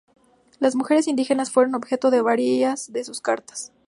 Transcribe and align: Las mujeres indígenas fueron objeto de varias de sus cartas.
Las 0.57 0.73
mujeres 0.73 1.07
indígenas 1.07 1.51
fueron 1.51 1.75
objeto 1.75 2.09
de 2.09 2.23
varias 2.23 2.91
de 2.91 3.03
sus 3.03 3.21
cartas. 3.21 3.71